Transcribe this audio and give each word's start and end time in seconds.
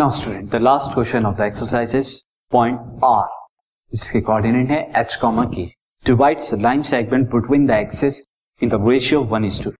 Now 0.00 0.10
student 0.16 0.50
the 0.50 0.56
last 0.56 0.92
question 0.92 1.26
of 1.26 1.36
the 1.36 1.40
exercise 1.42 1.94
is 1.96 2.10
point 2.52 3.02
R 3.04 3.24
जिसके 3.92 4.20
coordinate 4.20 4.70
है 4.70 4.78
H 5.00 5.16
comma 5.22 5.42
K 5.46 5.64
divides 6.04 6.52
line 6.60 6.82
segment 6.90 7.26
between 7.32 7.66
the 7.66 7.70
axis 7.70 8.20
in 8.60 8.68
the 8.68 8.78
ratio 8.88 9.20
one 9.32 9.44
is 9.44 9.62
to 9.64 9.70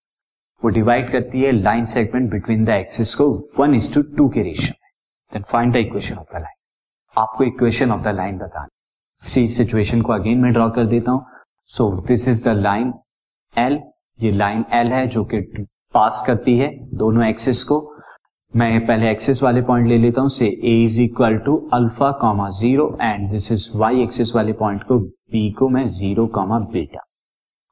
वो 0.62 0.71
divide 0.71 1.11
करती 1.12 1.43
है 1.43 1.53
line 1.53 1.85
segment 1.93 2.30
between 2.30 2.65
the 2.65 2.71
axis 2.71 3.15
को 3.15 3.29
one 3.59 3.75
is 3.75 3.93
to 3.95 4.03
two 4.17 4.29
के 4.29 4.43
ratio 4.43 4.73
में. 4.73 4.91
Then 5.33 5.43
find 5.53 5.73
the 5.73 5.77
equation 5.77 6.19
of 6.19 6.37
the 6.37 6.41
line 6.43 6.57
आपको 7.16 7.45
equation 7.45 7.93
of 7.93 8.02
the 8.02 8.15
line 8.16 8.39
बताना 8.39 8.69
सी 9.23 9.47
situation 9.48 10.02
को 10.02 10.12
again 10.12 10.41
मैं 10.41 10.52
ड्रॉ 10.52 10.69
कर 10.71 10.87
देता 10.87 11.11
हूँ। 11.11 11.25
So 11.65 11.91
this 12.09 12.29
is 12.29 12.45
the 12.48 12.57
line 12.59 12.93
L 13.55 13.80
ये 14.19 14.30
लाइन 14.33 14.65
एल 14.73 14.93
है 14.93 15.07
जो 15.07 15.25
कि 15.25 15.41
पास 15.95 16.23
करती 16.27 16.59
है 16.59 16.69
दोनों 16.98 17.25
एक्सिस 17.29 17.65
को। 17.65 17.80
मैं 18.55 18.87
पहले 18.87 19.11
एक्सिस 19.11 19.43
वाले 19.43 19.61
पॉइंट 19.63 19.87
ले 19.89 19.97
लेता 19.99 20.21
हूँ, 20.21 20.29
say 20.29 20.47
A 20.47 20.73
is 20.85 21.01
equal 21.01 21.37
to 21.39 21.57
alpha 21.75 22.11
comma 22.21 22.49
zero 22.51 22.87
and 23.03 23.29
this 23.31 23.51
is 23.53 23.69
Y 23.79 24.03
axis 24.03 24.35
वाले 24.37 24.53
पॉइंट 24.53 24.83
को 24.85 24.99
बी 24.99 25.51
को 25.51 25.69
मैं 25.69 25.87
ज़ीरो 25.89 26.27
कॉमा 26.27 26.59
बीटा 26.73 27.05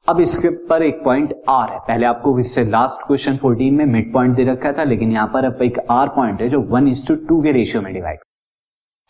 अब 0.07 0.19
इसके 0.21 0.49
पर 0.67 0.83
एक 0.83 1.03
पॉइंट 1.03 1.33
आर 1.49 1.71
है। 1.71 1.79
पहले 1.79 2.05
आपको 2.05 2.37
इससे 2.39 2.63
लास्ट 2.65 3.05
क्वेश्चन 3.07 3.37
14 3.37 3.71
में 3.71 3.85
मिड 3.85 4.11
पॉइंट 4.13 4.35
दे 4.35 4.43
रखा 4.43 4.71
था, 4.73 4.83
लेकिन 4.83 5.11
यहाँ 5.11 5.27
पर 5.33 5.45
अब 5.45 5.61
एक 5.63 5.79
आर 5.89 6.07
पॉइंट 6.09 6.41
है, 6.41 6.49
जो 6.49 6.61
वन 6.61 6.87
इज़ 6.87 7.05
टू 7.07 7.15
टू 7.27 7.41
के 7.43 7.51
रेशियो 7.51 7.81
में 7.81 7.93
डिवाइड 7.93 8.19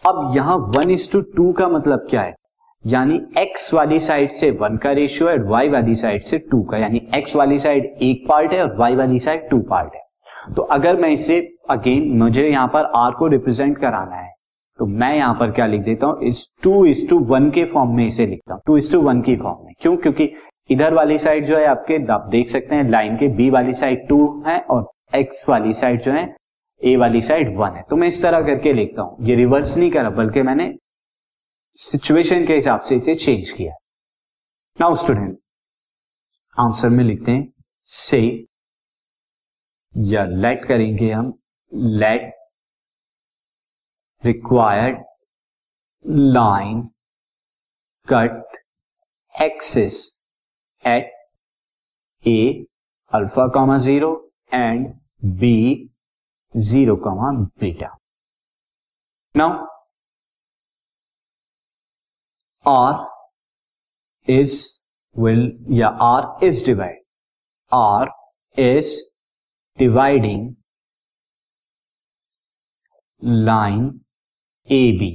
अब 0.04 0.34
यहाँ 0.36 0.58
वन 0.78 0.92
इज़ 0.92 1.12
टू 1.12 1.22
टू 1.36 1.52
का 1.52 1.70
मतलब 1.70 2.08
क्या 2.10 2.22
है? 2.22 2.34
यानी 2.86 3.22
x 3.38 3.74
वाली 3.74 4.00
साइड 4.00 4.30
से 4.32 4.52
वन 4.52 4.78
का 4.78 4.92
रेशियो 4.94 5.30
है, 5.30 5.38
y 5.38 5.72
वाली 5.72 5.96
साइड 5.96 6.22
से 6.24 6.40
टू 6.52 6.62
का। 6.64 6.78
यानी 6.78 7.08
x 7.16 7.36
वाली 7.36 7.60
साइड 7.60 7.86
एक 8.02 8.26
पार्ट 8.30 8.54
है 8.54 8.64
और 8.64 8.78
y 8.82 8.96
वाली 8.98 9.20
साइड 9.20 9.50
टू 9.50 9.60
पार्ट 9.70 9.94
है। 9.96 10.08
तो 10.56 10.62
अगर 10.74 10.98
मैं 10.98 11.10
इसे 11.10 11.40
अगेन 11.70 12.18
मुझे 12.18 12.48
यहाँ 12.50 12.68
पर 12.68 12.92
आर 12.96 13.12
को 13.12 13.28
रिप्रेजेंट 13.28 13.78
कराना 13.78 14.16
है। 14.16 14.32
तो 14.80 14.86
मैं 14.86 15.14
यहाँ 15.16 15.34
पर 15.34 15.52
क्या 15.52 15.66
लिख 15.66 15.82
देता 15.82 16.08
हूँ? 16.08 16.22
इस 16.24 16.46
टू 16.64 16.86
इज़ 16.86 17.10
टू 17.10 17.20
वन 17.20 17.50
के 17.52 17.66
फॉर्म 17.66 17.96
में 17.96 18.06
इसे 18.06 18.26
लिखता 18.26 18.54
हूँ। 18.54 18.62
टू 18.66 18.78
इज़ 18.78 18.92
टू 18.92 19.02
वन 19.02 19.22
की 19.22 19.36
फॉर्म 19.36 19.66
में। 19.66 19.74
क्यों? 19.82 19.96
क्योंकि 19.98 20.30
इधर 20.70 20.94
वाली 20.94 21.18
साइड 21.18 21.46
जो 21.46 21.58
है 21.58 21.66
आपके, 21.66 21.96
आप 22.14 22.28
देख 22.32 22.50
सकते 22.50 22.76
हैं 22.76 22.90
लाइन 22.90 23.18
के 23.18 23.28
बी 23.28 23.50
वाली 23.50 23.74
साइड 23.74 24.08
टू 24.10 24.44
है 24.48 24.60
और 24.62 24.90
एक्स 25.16 25.44
वाली 25.50 25.74
साइड 25.74 26.02
जो 26.02 26.12
है 26.12 26.36
ए 26.82 26.96
वाली 26.96 27.22
साइड 27.22 27.56
वन 27.58 27.76
है। 27.76 27.84
तो 27.90 27.96
मैं 27.96 28.08
इस 28.08 28.22
तरह 28.24 28.42
करके 28.42 28.74
लिखता 28.74 29.02
हूँ। 29.02 29.28
ये 29.28 29.36
रिवर्स 29.36 29.78
नहीं 29.78 29.92
करा, 29.92 30.10
बल्कि 30.10 30.42
मैंने 30.42 30.74
सिचुएशन 31.78 32.46
के 32.46 32.56
हिसाब 32.56 32.80
से 32.80 32.96
इसे 32.96 33.16
चेंज 33.16 33.52
किया। 33.52 33.74
नाउ 34.82 34.96
स्टूडेंट 34.96 35.38
आंसर 36.58 36.90
में 36.90 37.04
लिखते 37.04 37.32
हैं। 37.32 37.52
से 37.88 38.22
या 39.96 40.24
लेट 40.26 40.66
करेंगे 40.66 41.12
हम। 41.12 41.34
let 41.72 42.34
required 44.24 44.98
line 46.04 46.90
cut 48.08 48.44
axis 49.38 50.16
at 50.84 51.06
a 52.26 52.66
alpha 53.14 53.50
comma 53.54 53.80
0 53.80 54.22
and 54.52 54.96
b 55.38 55.90
0 56.58 56.98
comma 56.98 57.50
beta. 57.60 57.92
Now 59.36 59.68
r 62.66 63.08
is 64.26 64.84
will 65.14 65.52
yeah 65.68 65.96
r 66.00 66.38
is 66.42 66.62
divide 66.62 67.04
r 67.72 68.10
is 68.56 69.12
dividing 69.78 70.56
line 73.22 73.86
A 74.70 74.92
B 75.00 75.12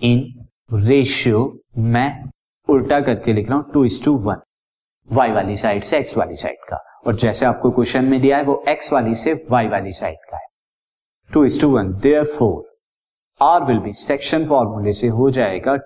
in 0.00 0.46
ratio 0.72 1.40
मैं 1.78 2.08
उल्टा 2.68 3.00
करके 3.00 3.32
लिख 3.32 3.48
रहा 3.48 3.58
हूँ 3.58 3.72
two 3.72 3.84
is 3.84 4.04
to 4.04 4.16
one. 4.18 4.40
Y 5.08 5.30
वाली 5.30 5.56
side 5.56 5.82
से 5.82 5.98
X 5.98 6.16
वाली 6.16 6.36
side 6.36 6.64
का। 6.68 6.76
और 7.06 7.14
जैसे 7.14 7.46
आपको 7.46 7.70
क्वेश्चन 7.70 8.04
में 8.04 8.20
दिया 8.20 8.36
है, 8.36 8.42
वो 8.44 8.62
एक्स 8.68 8.92
वाली 8.92 9.14
से 9.14 9.32
वाई 9.50 9.68
वाली 9.68 9.92
साइड 9.92 10.16
का 10.30 10.36
है। 10.36 10.46
Two 11.30 11.44
is 11.44 11.60
to 11.60 11.68
one 11.70 11.92
therefore 12.28 12.64
R 13.40 13.64
will 13.64 13.78
be 13.78 13.92
section 13.92 14.46
फॉर्मूले 14.48 14.92
से 14.92 15.08
हो 15.08 15.30
जाएगा 15.30 15.76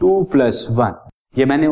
टू 0.00 0.22
प्लस 0.32 0.66
वन। 0.70 0.94
ये 1.38 1.44
मैंने 1.44 1.68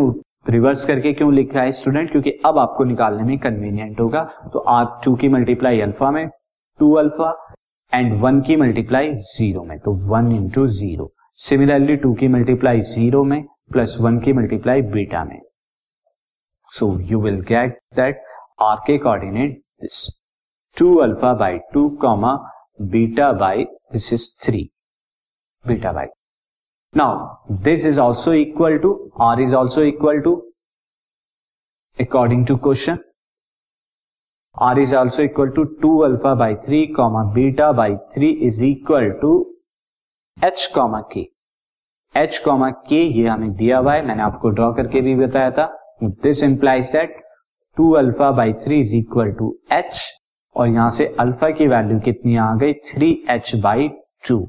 रिवर्स 0.49 0.85
करके 0.85 1.13
क्यों 1.13 1.33
लिखा 1.35 1.61
है 1.61 1.73
स्टूडेंट? 1.73 2.11
क्योंकि 2.11 2.31
अब 2.47 2.59
आपको 2.59 2.85
निकालने 2.85 3.23
में 3.23 3.39
कन्वीनियंट 3.39 4.01
होगा। 4.01 4.23
तो 4.53 4.59
आर 4.59 4.87
टू 5.05 5.15
की 5.17 5.29
मल्टीप्लाई 5.29 5.81
अल्फ़ा 5.81 6.11
में 6.11 6.27
टू 6.81 6.93
अल्फ़ा 6.95 7.33
एंड 7.95 8.13
वन 8.21 8.41
की 8.43 8.57
मल्टीप्लाई 8.57 9.11
ज़ीरो 9.15 9.63
में 9.65 9.79
तो 9.79 9.93
one 10.11 10.31
into 10.33 10.67
zero 10.79 11.13
similarly 11.39 11.97
two 11.97 12.13
की 12.15 12.29
मल्टीप्लाई 12.29 12.81
ज़ीरो 12.93 13.23
में 13.25 13.43
प्लस 13.73 13.97
वन 14.01 14.19
की 14.21 14.33
मल्टीप्लाई 14.33 14.83
बीटा 14.93 15.25
में. 15.25 15.41
So 16.71 16.99
you 17.11 17.21
will 17.23 17.41
get 17.49 17.79
that 17.97 18.23
R 18.63 18.77
के 18.87 18.99
coordinate 18.99 19.61
this 19.83 20.07
two 20.77 20.95
alpha 21.03 21.33
by 21.35 21.59
two 21.73 21.89
comma 22.03 22.35
beta 22.93 23.33
by 23.41 23.65
this 23.93 24.13
is 24.13 24.29
three 24.45 24.69
beta 25.65 25.93
by 25.93 26.07
now 26.95 27.55
this 27.65 27.85
is 27.87 28.01
also 28.01 28.33
equal 28.35 28.79
to 28.79 28.95
R 29.23 29.41
is 29.41 29.55
also 29.57 29.83
equal 29.87 30.21
to 30.21 30.35
according 31.99 32.47
to 32.47 32.57
question, 32.57 32.99
R 34.55 34.79
is 34.79 34.93
also 34.93 35.23
equal 35.23 35.51
to 35.51 35.65
2 35.83 36.05
alpha 36.05 36.37
by 36.37 36.55
3 36.55 36.89
comma 36.95 37.25
beta 37.35 37.73
by 37.73 37.97
3 38.15 38.33
is 38.47 38.63
equal 38.63 39.07
to 39.23 39.31
h 40.37 40.69
comma 40.75 41.03
k. 41.13 41.25
h 42.15 42.41
comma 42.45 42.69
k 42.89 42.93
ये 42.93 43.27
हमें 43.29 43.53
दिया 43.55 43.79
हुआ 43.79 43.95
है, 43.95 44.05
मैंने 44.07 44.23
आपको 44.23 44.51
draw 44.51 44.73
करके 44.75 45.01
भी 45.01 45.15
बताया 45.17 45.51
था। 45.51 45.67
This 46.03 46.43
implies 46.43 46.91
that 46.93 47.17
two 47.77 47.91
alpha 47.97 48.31
by 48.31 48.53
three 48.65 48.81
is 48.81 48.95
equal 48.97 49.33
to 49.39 49.55
H 49.73 50.03
और 50.57 50.69
यहाँ 50.69 50.91
से 50.91 51.07
अल्फ़ा 51.21 51.51
की 51.51 51.67
वैल्यू 51.69 51.99
कितनी 52.01 52.37
आ 52.37 52.55
गई? 52.55 52.73
Three 52.73 53.13
H 53.31 53.55
by 53.63 53.89
two 54.29 54.41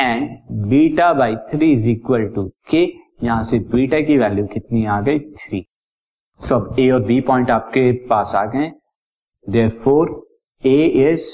and 0.00 0.28
beta 0.68 1.12
by 1.14 1.36
three 1.50 1.72
is 1.72 1.88
equal 1.88 2.28
to 2.34 2.50
K 2.70 2.84
यहाँ 3.22 3.42
से 3.42 3.58
बीटा 3.74 4.00
की 4.00 4.18
वैल्यू 4.18 4.46
कितनी 4.46 4.84
आ 4.86 5.00
गई? 5.00 5.18
थ्री 5.18 5.66
सो 6.40 6.54
अब 6.56 6.78
ए 6.78 6.88
और 6.90 7.02
बी 7.04 7.20
पॉइंट 7.20 7.50
आपके 7.50 7.90
पास 8.08 8.34
आ 8.36 8.44
गए। 8.46 8.70
Therefore 9.84 10.10
A 10.62 10.84
is 11.10 11.28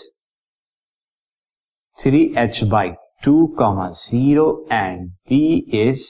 three 1.98 2.22
H 2.38 2.62
by 2.70 2.90
two 3.24 3.46
comma 3.58 3.88
zero 3.88 4.46
and 4.72 5.08
B 5.28 5.42
is 5.80 6.06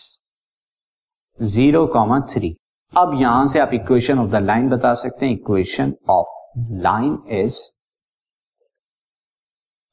zero 1.39 1.87
comma 1.87 2.21
three 2.33 2.55
अब 2.93 3.15
यहाँ 3.21 3.47
से 3.47 3.59
आप 3.59 3.71
इक्वेशन 3.75 4.19
ऑफ़ 4.19 4.31
द 4.31 4.43
लाइन 4.43 4.69
बता 4.69 4.93
सकते 4.95 5.27
हैं। 5.27 5.33
इक्वेशन 5.33 5.95
ऑफ़ 6.11 6.27
लाइन 6.83 7.19
इज़ 7.41 7.59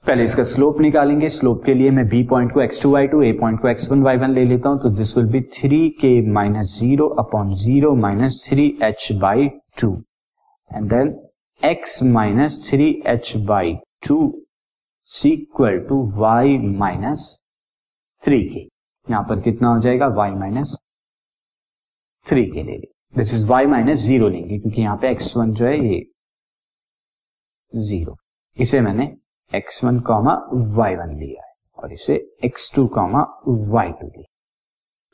पहले 0.05 0.23
इसका 0.23 0.43
स्लोप 0.43 0.79
निकालेंगे। 0.81 1.27
स्लोप 1.29 1.63
के 1.65 1.73
लिए 1.73 1.89
मैं 1.91 2.07
बी 2.09 2.21
पॉइंट 2.27 2.53
को 2.53 2.61
x 2.61 2.81
two 2.83 2.91
y 2.91 3.07
two 3.07 3.21
A 3.23 3.31
point 3.39 3.59
को 3.61 3.67
एक्स 3.67 3.91
वन 3.91 4.01
वाई 4.03 4.17
वन 4.17 4.31
ले 4.33 4.45
लेता 4.45 4.69
हूँ 4.69 4.79
तो 4.81 4.89
this 4.97 5.17
will 5.17 5.27
be 5.31 5.41
three 5.55 5.89
k 6.01 6.09
minus 6.31 6.77
zero 6.79 7.07
upon 7.19 7.53
zero 7.55 7.93
minus 7.95 8.39
three 8.47 8.65
h 8.83 9.07
by 9.21 9.47
two 9.81 9.91
and 10.71 10.89
then 10.89 11.13
x 11.61 12.01
minus 12.03 12.57
three 12.69 12.89
h 13.07 13.33
by 13.47 13.73
two 14.07 14.17
equal 15.09 15.79
to 15.89 16.01
y 16.17 16.57
minus 16.57 17.27
three 18.23 18.43
k 18.49 18.59
यहाँ 19.07 19.23
पर 19.29 19.41
कितना 19.41 19.69
हो 19.69 19.79
जाएगा? 19.79 20.07
Y 20.07 20.31
minus 20.31 20.75
three 22.27 22.45
के 22.51 22.63
ले 22.63 22.77
this 23.13 23.33
is 23.33 23.47
y 23.49 23.65
minus 23.65 23.99
zero 23.99 24.27
लेंगे, 24.29 24.59
क्योंकि 24.59 24.81
यहाँ 24.81 24.97
पे 24.97 25.11
एक्स 25.11 25.35
वन 25.37 25.53
जो 25.53 25.65
है, 25.65 25.79
ये 25.85 26.05
ज़ीरो 27.73 28.17
इसे 28.57 28.81
मैंने 28.81 29.11
x 29.53 29.83
one 29.83 29.99
comma 29.99 30.33
y 30.75 30.95
one 30.95 31.15
लिया 31.19 31.43
है 31.43 31.53
और 31.77 31.93
इसे 31.93 32.15
x 32.45 32.71
two 32.75 32.85
comma 32.87 33.21
y 33.47 33.91
two 33.91 34.07
लिया 34.07 34.25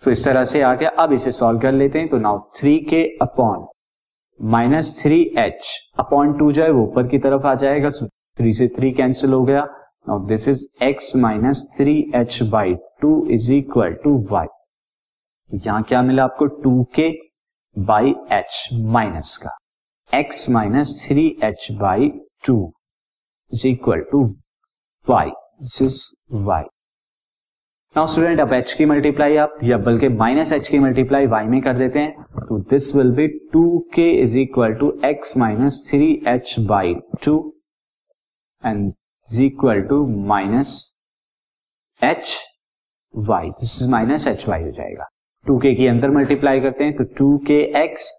तो 0.03 0.11
इस 0.11 0.23
तरह 0.25 0.43
से 0.45 0.61
आ 0.61 0.73
गया 0.75 0.89
अब 0.99 1.13
इसे 1.13 1.31
सॉल्व 1.31 1.59
कर 1.59 1.71
लेते 1.71 1.99
हैं। 1.99 2.07
तो 2.09 2.17
now 2.17 2.39
three 2.59 2.77
k 2.89 3.03
upon 3.21 3.65
minus 4.39 4.91
three 5.01 5.21
h 5.37 5.69
upon 5.99 6.33
two 6.39 6.51
जो 6.51 6.63
है 6.63 6.69
वो 6.71 6.83
ऊपर 6.83 7.07
की 7.07 7.19
तरफ़ 7.19 7.47
आ 7.47 7.53
जाएगा। 7.55 7.89
थ्री 7.91 8.53
से 8.53 8.67
थ्री 8.67 8.91
कैंसिल 8.91 9.33
हो 9.33 9.43
गया। 9.43 9.61
Now 10.07 10.25
this 10.27 10.47
is 10.47 10.67
x 10.83 11.15
minus 11.15 11.61
three 11.77 11.99
h 12.15 12.41
by 12.51 12.75
two 13.01 13.25
is 13.31 13.51
equal 13.53 13.93
to 14.03 14.17
y 14.31 14.47
यहाँ 15.51 15.83
क्या 15.83 16.01
मिला 16.01 16.23
आपको? 16.23 16.45
Two 16.45 16.83
k 16.95 17.09
by 17.75 18.13
h 18.31 18.69
minus 18.73 19.37
का। 19.37 19.57
X 20.11 20.49
minus 20.49 21.07
three 21.07 21.27
h 21.43 21.67
by 21.71 22.09
two 22.45 22.55
is 23.51 23.67
equal 23.67 24.01
to 24.11 24.23
y 25.07 25.29
this 25.29 25.81
is 25.81 26.01
y 26.45 26.63
now 27.95 28.05
student 28.05 28.39
अब 28.39 28.53
H 28.53 28.73
की 28.73 28.85
multiply 28.85 29.35
आप 29.37 29.59
या 29.63 29.77
बल्कि 29.85 30.09
माइनस 30.09 30.51
एच 30.51 30.67
की 30.67 30.79
मल्टीप्लाई 30.79 31.27
वाई 31.27 31.45
में 31.47 31.61
कर 31.61 31.77
देते 31.77 31.99
हैं 31.99 32.23
तो 32.39 32.59
this 32.69 32.95
will 32.95 33.11
be 33.15 33.27
two 33.53 33.63
k 33.95 34.09
is 34.21 34.37
equal 34.37 34.73
to 34.73 34.91
x 35.05 35.37
minus 35.37 35.81
three 35.89 36.11
h 36.27 36.55
by 36.67 36.93
two 37.25 37.37
and 38.63 38.85
is 38.87 39.41
equal 39.43 39.81
to 39.89 40.05
minus 40.27 40.75
h 42.01 42.35
y 43.13 43.49
this 43.49 43.81
is 43.81 43.89
minus 43.91 44.27
h 44.27 44.47
y 44.49 44.63
हो 44.63 44.71
जाएगा। 44.71 45.07
टू 45.45 45.57
के 45.59 45.73
की 45.75 45.87
अंदर 45.87 46.11
मल्टीप्लाई 46.11 46.59
करते 46.59 46.83
हैं 46.83 46.95
तो 46.97 47.03
two 47.17 47.37
k 47.47 47.61
x 47.83 48.11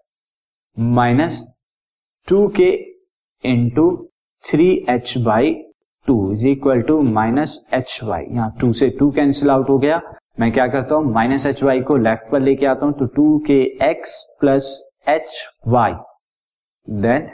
minus 0.77 1.43
two 2.27 2.47
k 2.55 2.69
into 3.43 3.89
three 4.45 4.67
h 4.89 5.13
by 5.25 5.53
two 6.07 6.31
is 6.33 6.47
equal 6.47 6.81
to 6.81 7.01
minus 7.01 7.59
h 7.73 7.99
y. 8.03 8.25
यहाँ 8.25 8.55
two 8.61 8.71
से 8.73 8.89
टू 8.99 9.09
कैंसिल 9.11 9.49
आउट 9.51 9.69
हो 9.69 9.77
गया। 9.77 10.01
मैं 10.39 10.51
क्या 10.51 10.67
करता 10.67 10.95
हूँ? 10.95 11.11
माइनस 11.13 11.45
एच 11.45 11.63
वाई 11.63 11.81
को 11.81 11.97
लेफ़्ट 11.97 12.31
पर 12.31 12.39
लेके 12.39 12.65
आता 12.65 12.85
हूँ 12.85 12.93
तो 12.99 13.05
two 13.15 13.37
k 13.47 13.59
x 13.89 14.23
plus 14.39 14.71
h 15.09 15.45
y. 15.67 15.93
Then 16.87 17.29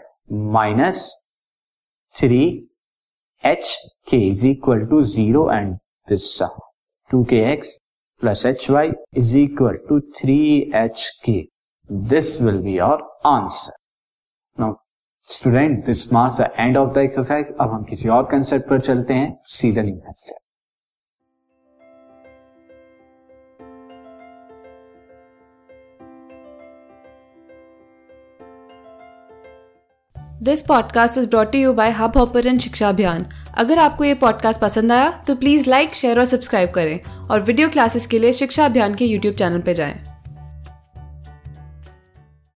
minus 0.52 1.10
three 2.16 2.44
h 3.44 3.76
k 4.10 4.18
is 4.28 4.46
equal 4.48 4.86
to 4.86 5.02
zero 5.04 5.50
and 5.52 5.74
this 6.08 6.42
two 7.10 7.24
k 7.24 7.44
x 7.52 7.78
plus 8.22 8.46
h 8.46 8.70
y 8.70 8.92
is 9.18 9.38
equal 9.38 9.78
to 9.90 10.00
three 10.18 10.40
h 10.76 11.10
k. 11.26 11.42
This 12.10 12.42
will 12.42 12.62
be 12.62 12.78
your 12.78 13.10
answer. 13.28 13.74
Now 14.58 14.74
student 15.30 15.86
this 15.86 16.14
marks 16.14 16.42
the 16.42 16.50
end 16.60 16.78
of 16.78 16.94
the 16.94 16.98
exercise 16.98 17.56
अब 17.62 17.72
हम 17.72 17.84
किसी 17.84 18.10
और 18.10 18.24
concept 18.24 18.70
पर 18.70 18.80
चलते 18.80 19.14
हैं 19.14 19.40
new 19.76 19.96
concept 19.96 20.42
this 30.44 30.62
podcast 30.62 31.18
is 31.18 31.30
brought 31.30 31.56
you 31.56 31.74
by 31.74 31.92
Hubhopper 32.18 32.58
शिक्षा 32.58 32.90
अभियान 32.90 33.26
अगर 33.58 33.78
आपको 33.78 34.04
ये 34.04 34.14
पॉडकास्ट 34.14 34.62
पसंद 34.62 34.92
आया 34.92 35.24
तो 35.28 35.36
प्लीज़ 35.36 35.70
लाइक 35.70 35.96
शेयर 35.96 36.20
और 36.20 36.26
सब्सक्राइब 36.26 36.72
करें 36.72 37.00
और 37.28 37.42
वीडियो 37.42 37.70
क्लासेस 37.70 38.08
के 38.08 38.20
लिए 38.20 38.34
शिक्षा 38.34 38.66
अभियान 38.66 38.96
के 38.96 39.06
यूट्यूब 39.06 39.36
चैनल 39.36 39.62
पर 39.62 39.74
जाएँ। 39.74 40.15